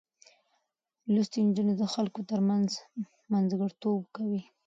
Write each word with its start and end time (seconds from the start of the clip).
لوستې 1.13 1.39
نجونې 1.47 1.73
د 1.77 1.83
خلکو 1.93 2.19
ترمنځ 2.31 2.69
منځګړتوب 3.31 4.01
کوي. 4.15 4.41